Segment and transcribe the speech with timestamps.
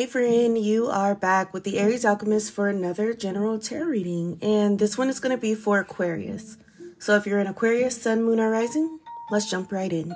[0.00, 4.78] Hey friend, you are back with the Aries Alchemist for another general tarot reading, and
[4.78, 6.56] this one is going to be for Aquarius.
[6.98, 8.98] So if you're an Aquarius, Sun, Moon, or Rising,
[9.30, 10.14] let's jump right in.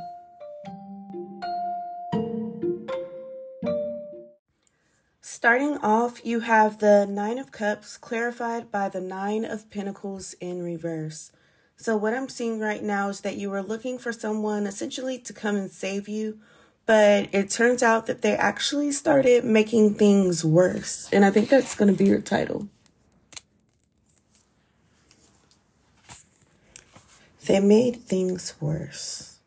[5.20, 10.62] Starting off, you have the Nine of Cups clarified by the Nine of Pentacles in
[10.62, 11.30] reverse.
[11.76, 15.34] So, what I'm seeing right now is that you are looking for someone essentially to
[15.34, 16.40] come and save you
[16.86, 21.08] but it turns out that they actually started making things worse.
[21.12, 22.68] And I think that's going to be your title.
[27.46, 29.38] They made things worse.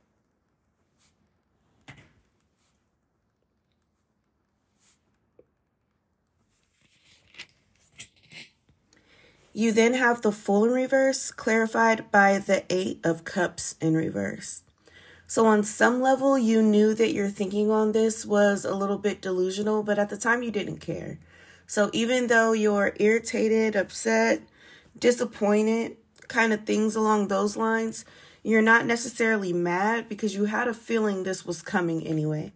[9.53, 14.61] You then have the Fool in reverse, clarified by the Eight of Cups in reverse.
[15.29, 19.21] So, on some level, you knew that your thinking on this was a little bit
[19.21, 21.19] delusional, but at the time, you didn't care.
[21.65, 24.41] So, even though you're irritated, upset,
[24.97, 25.97] disappointed,
[26.29, 28.05] kind of things along those lines,
[28.41, 32.53] you're not necessarily mad because you had a feeling this was coming anyway.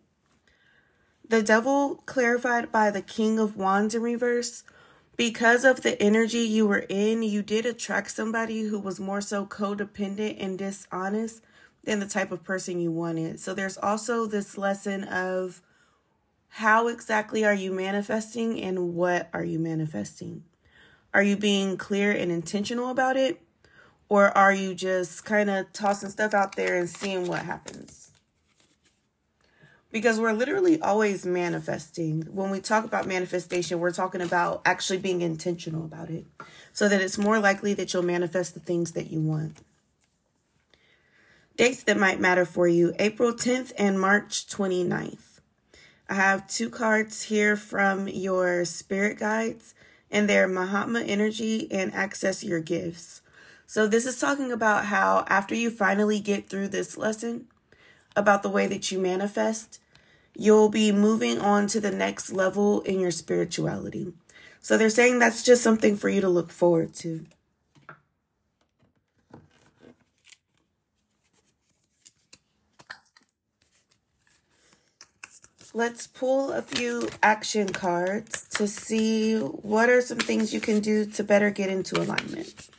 [1.27, 4.63] The devil clarified by the King of Wands in reverse.
[5.17, 9.45] Because of the energy you were in, you did attract somebody who was more so
[9.45, 11.41] codependent and dishonest
[11.83, 13.39] than the type of person you wanted.
[13.39, 15.61] So there's also this lesson of
[16.55, 20.43] how exactly are you manifesting and what are you manifesting?
[21.13, 23.41] Are you being clear and intentional about it?
[24.09, 28.11] Or are you just kind of tossing stuff out there and seeing what happens?
[29.89, 32.23] Because we're literally always manifesting.
[32.23, 36.25] When we talk about manifestation, we're talking about actually being intentional about it
[36.73, 39.57] so that it's more likely that you'll manifest the things that you want.
[41.57, 45.39] Dates that might matter for you April 10th and March 29th.
[46.09, 49.75] I have two cards here from your spirit guides,
[50.09, 53.21] and they're Mahatma Energy and Access Your Gifts.
[53.67, 57.47] So, this is talking about how after you finally get through this lesson
[58.15, 59.79] about the way that you manifest,
[60.35, 64.13] you'll be moving on to the next level in your spirituality.
[64.61, 67.25] So, they're saying that's just something for you to look forward to.
[75.73, 81.05] Let's pull a few action cards to see what are some things you can do
[81.05, 82.69] to better get into alignment.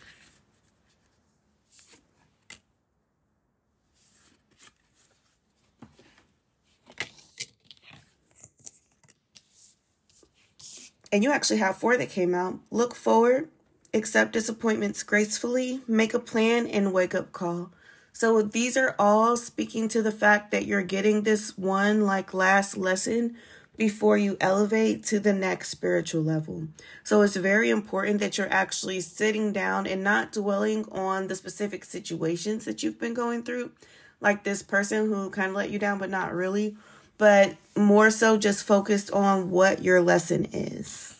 [11.10, 12.58] And you actually have four that came out.
[12.70, 13.50] Look forward,
[13.92, 17.70] accept disappointments gracefully, make a plan, and wake up call.
[18.12, 22.76] So these are all speaking to the fact that you're getting this one like last
[22.76, 23.36] lesson
[23.76, 26.68] before you elevate to the next spiritual level.
[27.02, 31.84] So it's very important that you're actually sitting down and not dwelling on the specific
[31.84, 33.72] situations that you've been going through,
[34.20, 36.76] like this person who kind of let you down, but not really,
[37.16, 41.18] but more so just focused on what your lesson is.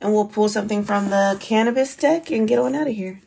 [0.00, 3.22] And we'll pull something from the cannabis deck and get on out of here.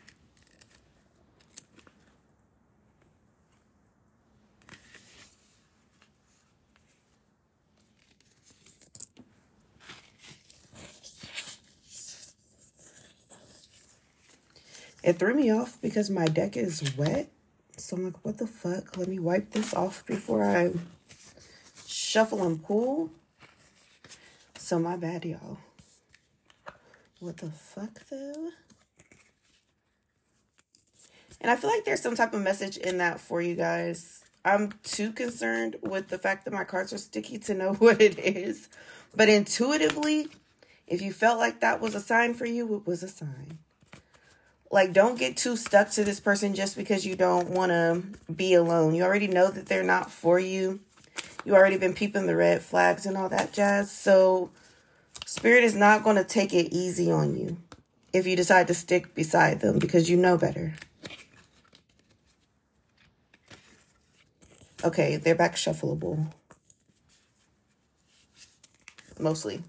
[15.02, 17.28] It threw me off because my deck is wet.
[17.76, 18.96] So I'm like, what the fuck?
[18.96, 20.72] Let me wipe this off before I
[21.86, 23.10] shuffle and pull.
[24.58, 25.58] So my bad, y'all.
[27.18, 28.50] What the fuck, though?
[31.40, 34.22] And I feel like there's some type of message in that for you guys.
[34.44, 38.18] I'm too concerned with the fact that my cards are sticky to know what it
[38.20, 38.68] is.
[39.16, 40.28] But intuitively,
[40.86, 43.58] if you felt like that was a sign for you, it was a sign
[44.72, 48.02] like don't get too stuck to this person just because you don't want to
[48.32, 48.94] be alone.
[48.94, 50.80] You already know that they're not for you.
[51.44, 53.92] You already been peeping the red flags and all that jazz.
[53.92, 54.50] So
[55.26, 57.58] spirit is not going to take it easy on you
[58.14, 60.74] if you decide to stick beside them because you know better.
[64.82, 66.32] Okay they're back shuffleable.
[69.20, 69.62] Mostly.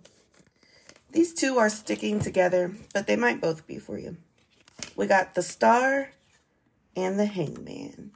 [1.11, 4.15] These two are sticking together but they might both be for you
[4.95, 6.11] we got the star
[6.95, 8.11] and the hangman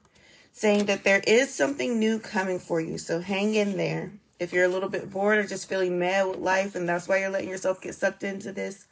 [0.58, 2.98] saying that there is something new coming for you.
[2.98, 4.14] So hang in there.
[4.40, 7.20] If you're a little bit bored or just feeling mad with life and that's why
[7.20, 8.88] you're letting yourself get sucked into this,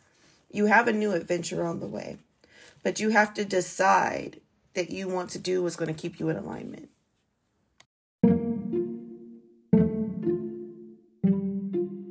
[0.52, 2.18] you have a new adventure on the way.
[2.84, 4.42] But you have to decide
[4.76, 6.90] that you want to do what's going to keep you in alignment.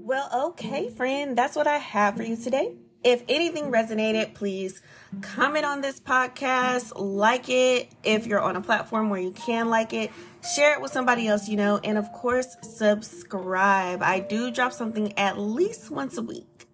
[0.04, 2.74] Well, okay, friend, that's what I have for you today.
[3.04, 4.80] If anything resonated, please
[5.20, 9.92] comment on this podcast, like it if you're on a platform where you can like
[9.92, 10.10] it,
[10.56, 14.02] share it with somebody else you know, and of course, subscribe.
[14.02, 16.66] I do drop something at least once a week,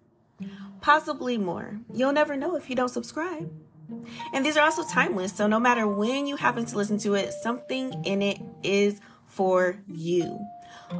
[0.79, 1.81] possibly more.
[1.93, 3.51] You'll never know if you don't subscribe.
[4.33, 7.33] And these are also timeless, so no matter when you happen to listen to it,
[7.33, 10.39] something in it is for you.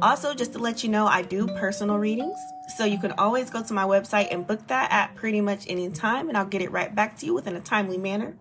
[0.00, 2.38] Also, just to let you know, I do personal readings.
[2.76, 5.90] So you can always go to my website and book that at pretty much any
[5.90, 8.36] time, and I'll get it right back to you within a timely manner.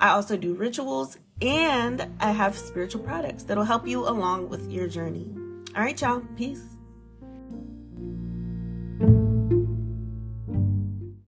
[0.00, 4.86] I also do rituals and I have spiritual products that'll help you along with your
[4.86, 5.28] journey.
[5.74, 6.22] All right, y'all.
[6.36, 6.62] Peace.